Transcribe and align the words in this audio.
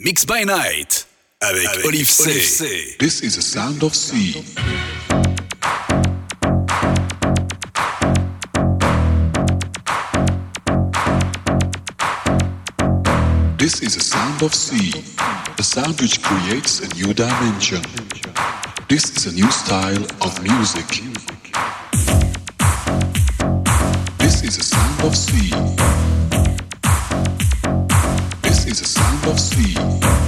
Mix 0.00 0.24
by 0.24 0.44
Night 0.44 1.08
avec, 1.40 1.66
avec 1.66 1.84
Oliv'C. 1.84 2.20
Olive 2.20 2.40
C. 2.40 2.96
This 3.00 3.20
is 3.20 3.36
a 3.36 3.42
sound 3.42 3.82
of 3.82 3.92
C. 3.96 4.44
This 13.58 13.82
is 13.82 13.96
a 13.96 14.00
sound 14.00 14.40
of 14.44 14.54
C, 14.54 14.92
a 15.58 15.62
sound 15.64 16.00
which 16.00 16.22
creates 16.22 16.78
a 16.78 16.86
new 16.94 17.12
dimension. 17.12 17.82
This 18.88 19.10
is 19.16 19.26
a 19.26 19.32
new 19.34 19.50
style 19.50 20.06
of 20.20 20.40
music. 20.44 21.02
This 24.18 24.44
is 24.44 24.58
a 24.58 24.62
sound 24.62 25.02
of 25.02 25.16
C. 25.16 26.07
A 28.80 28.84
sound 28.84 29.26
of 29.26 29.40
C. 29.40 30.27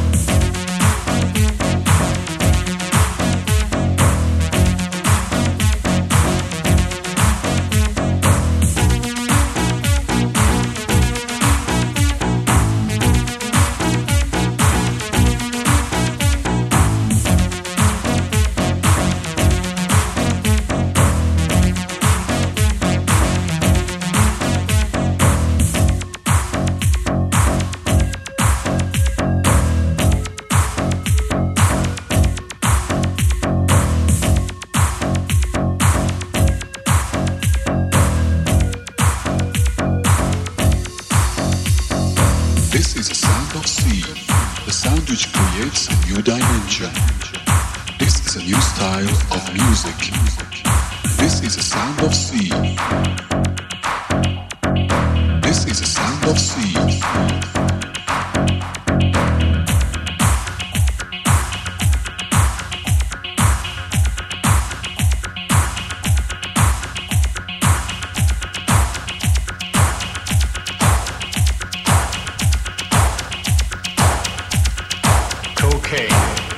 Cocaine. 75.91 76.50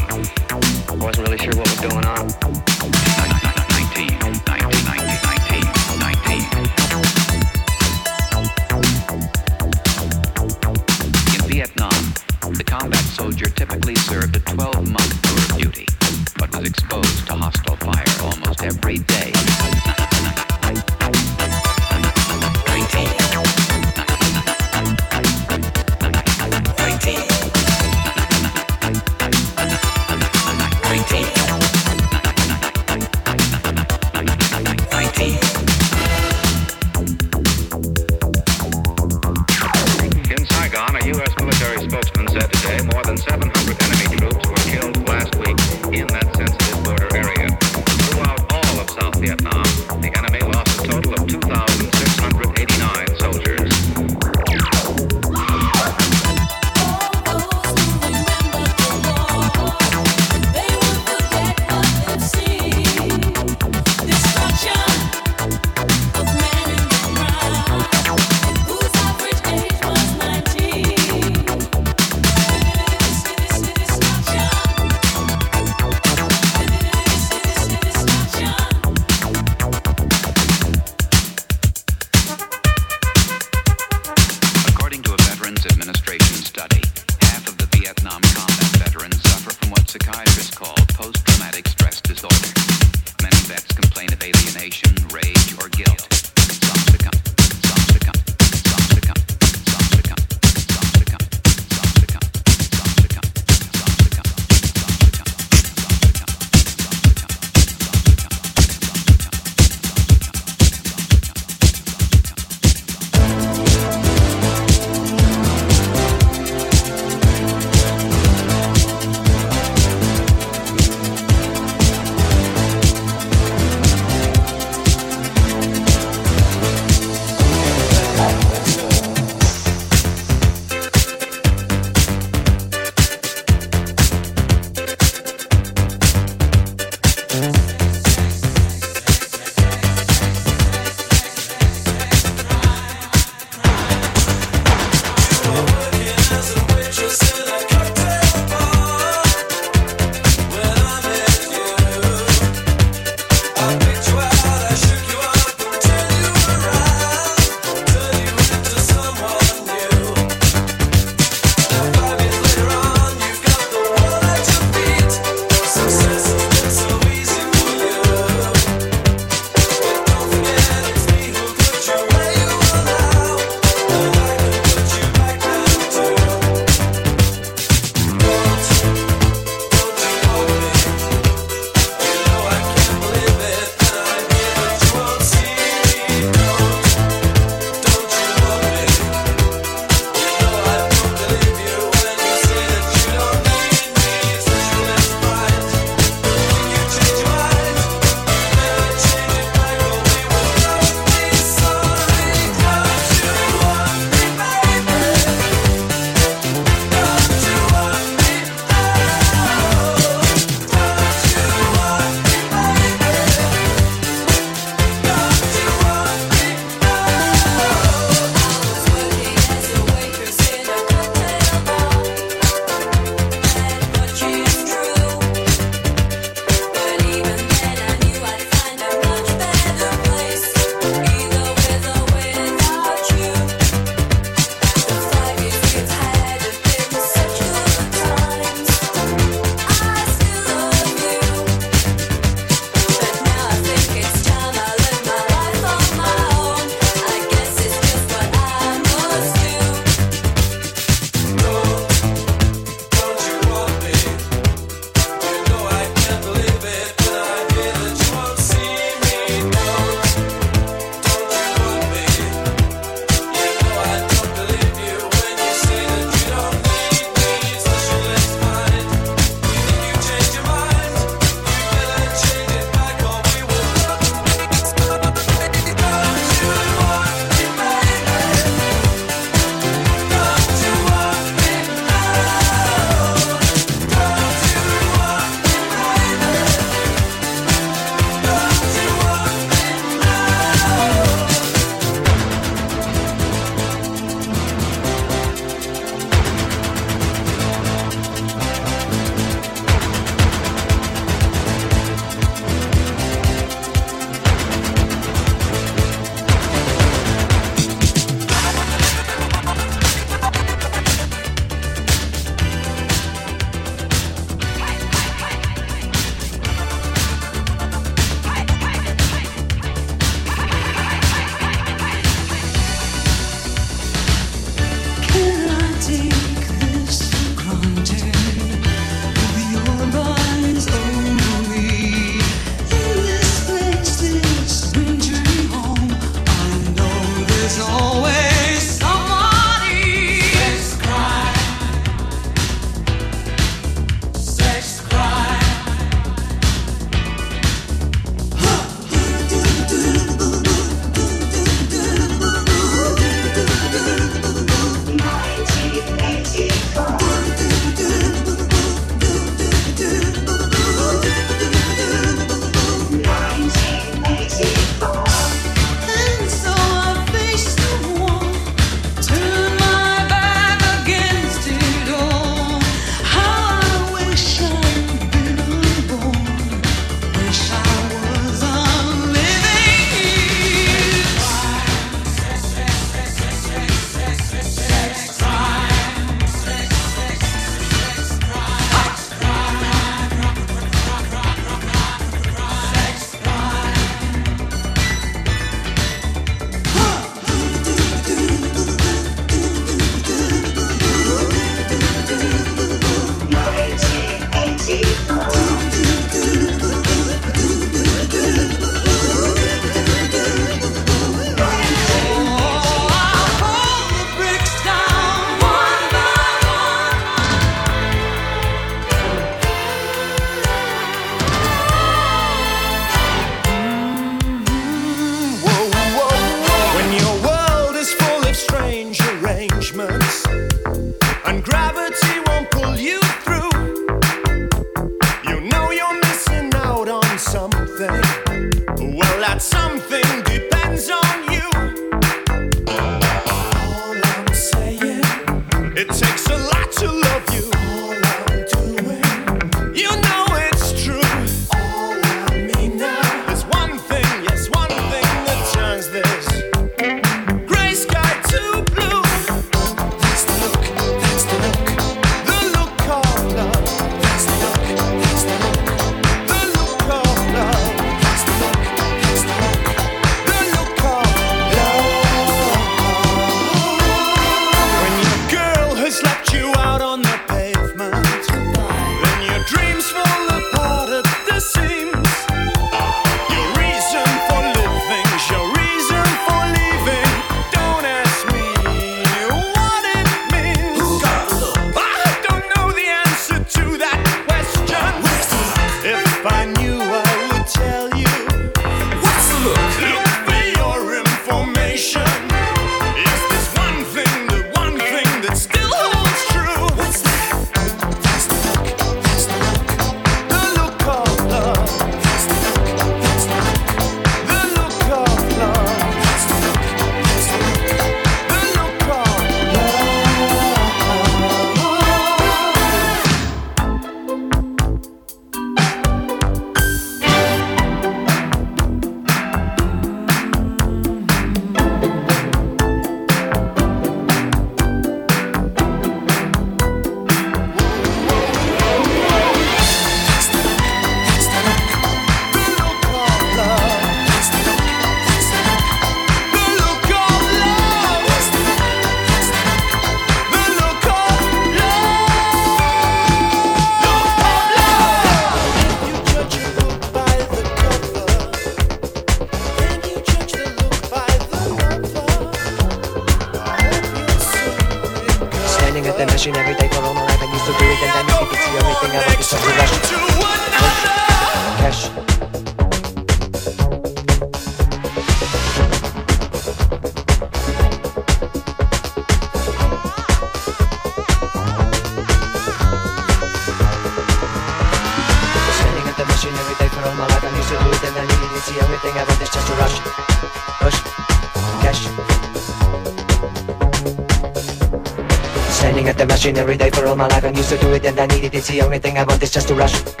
my 597.01 597.07
life 597.07 597.23
and 597.23 597.35
used 597.35 597.49
to 597.49 597.57
do 597.57 597.73
it 597.73 597.83
and 597.85 597.99
I 597.99 598.05
needed 598.05 598.35
it. 598.35 598.43
See, 598.43 598.61
only 598.61 598.77
thing 598.77 598.97
I 598.97 599.03
want 599.03 599.23
is. 599.23 600.00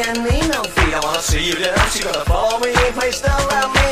an 0.00 0.48
no 0.48 0.62
feed. 0.62 0.94
I 0.94 1.00
wanna 1.02 1.20
see 1.20 1.44
you 1.46 1.54
dance. 1.54 1.96
She 1.96 2.02
gonna 2.02 2.24
follow 2.24 2.58
me, 2.60 2.72
please 2.94 3.20
don't 3.20 3.48
let 3.48 3.72
me. 3.74 3.91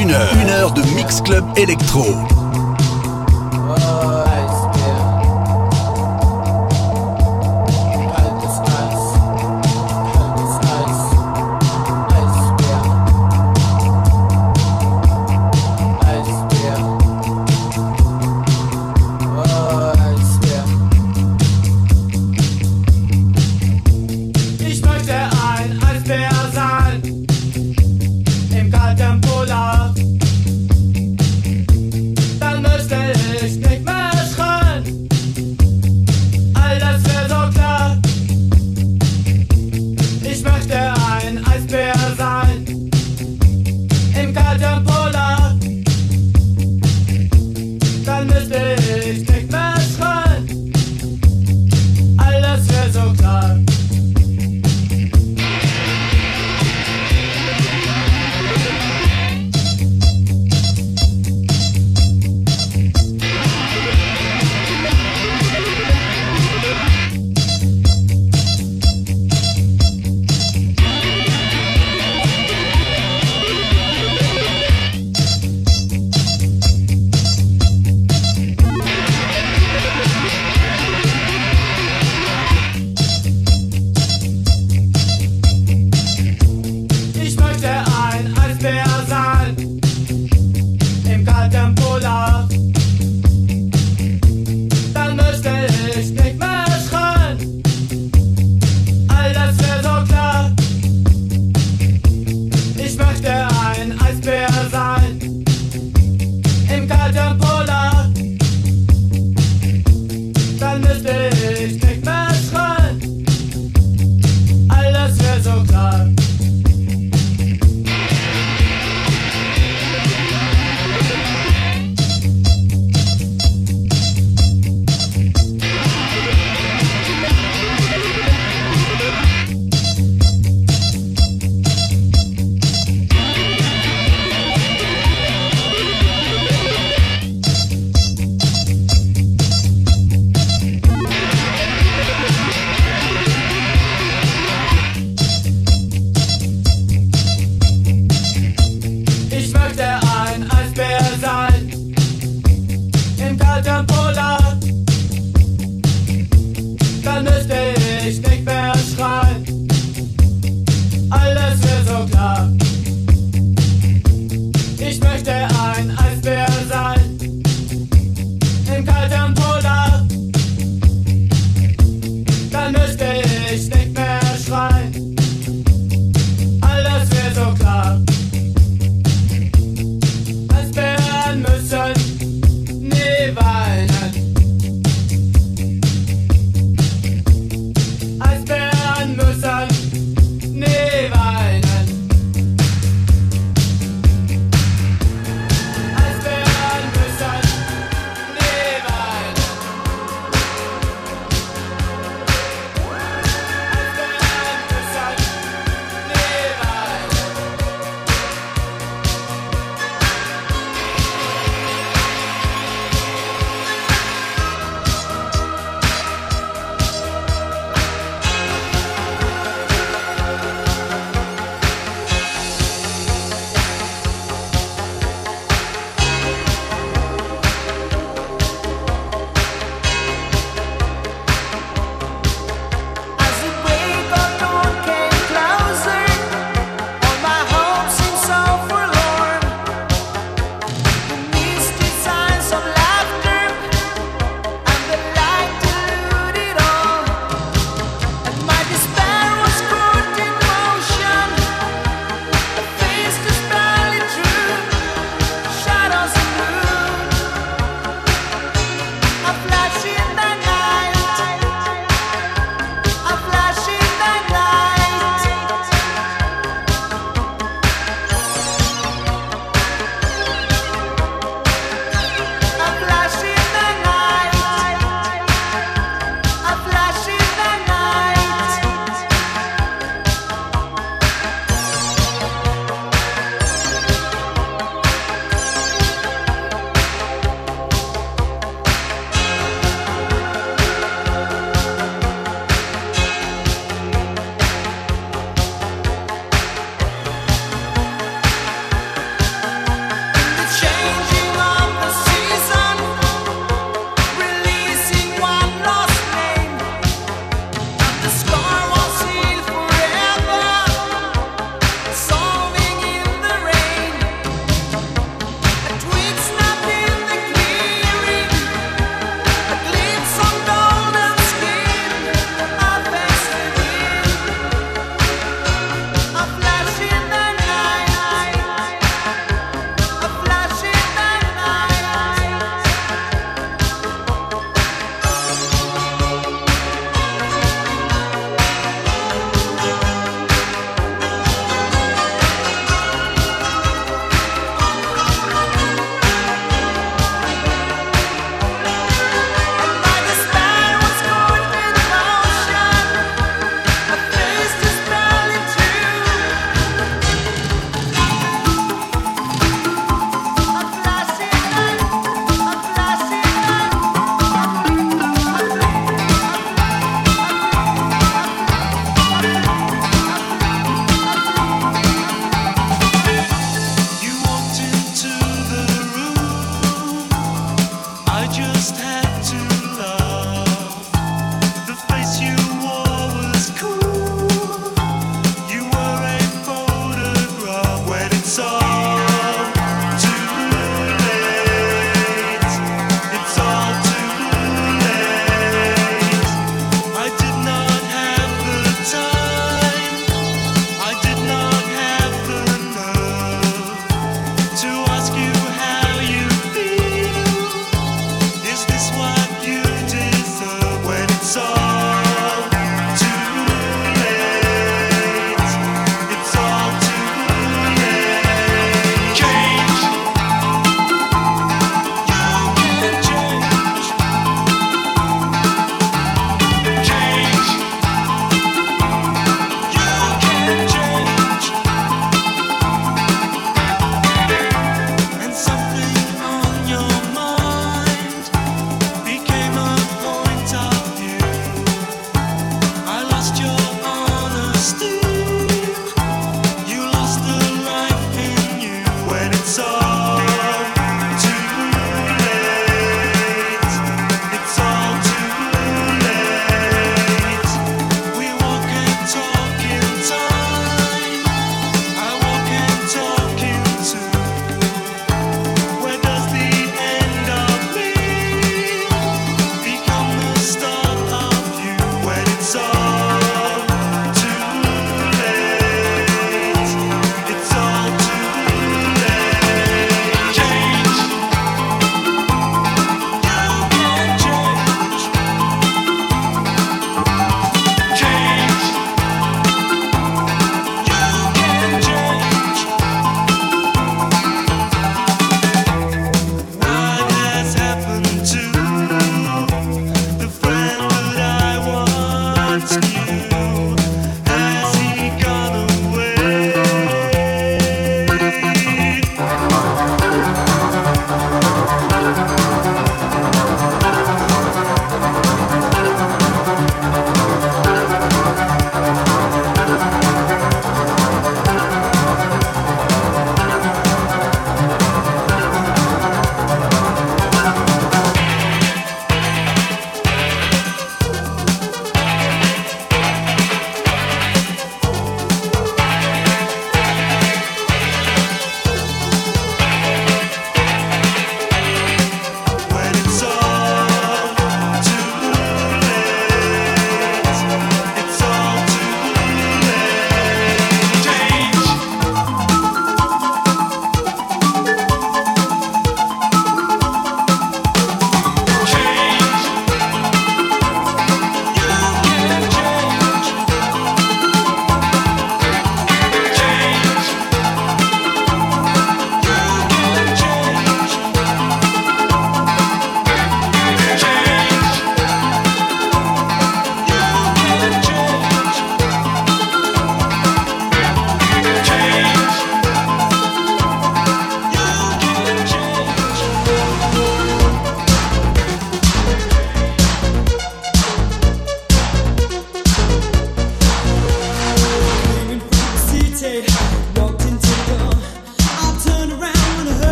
Une 0.00 0.12
heure, 0.12 0.72
de 0.72 0.82
Mix 0.94 1.20
Club 1.20 1.44
Electro. 1.56 2.39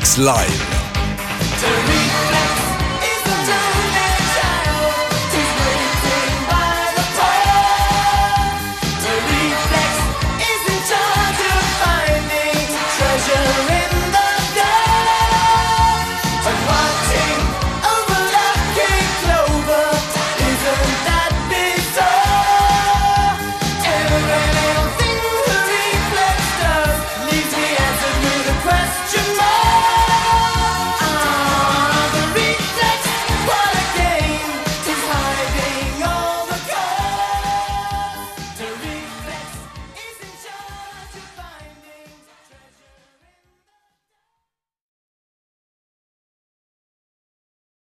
Mix 0.00 0.16
live. 0.16 0.69